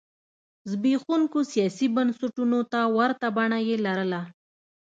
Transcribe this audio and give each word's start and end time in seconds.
زبېښونکو 0.71 1.39
سیاسي 1.51 1.87
بنسټونو 1.95 2.59
ته 2.71 2.79
ورته 2.97 3.27
بڼه 3.35 3.59
یې 3.67 3.75
لرله. 3.85 4.21